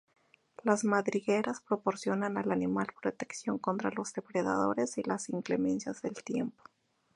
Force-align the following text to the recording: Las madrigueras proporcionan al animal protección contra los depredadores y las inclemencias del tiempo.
Las 0.63 0.83
madrigueras 0.83 1.61
proporcionan 1.61 2.35
al 2.39 2.51
animal 2.51 2.87
protección 2.99 3.59
contra 3.59 3.91
los 3.91 4.13
depredadores 4.13 4.97
y 4.97 5.03
las 5.03 5.29
inclemencias 5.29 6.01
del 6.01 6.15
tiempo. 6.23 6.63